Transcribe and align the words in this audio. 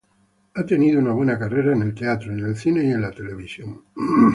Ha 0.55 0.65
tenido 0.65 0.99
una 0.99 1.11
buena 1.13 1.37
carrera 1.37 1.73
en 1.73 1.83
el 1.83 1.93
teatro, 1.93 2.31
cine 2.55 2.83
y 2.89 3.15
televisión. 3.15 3.83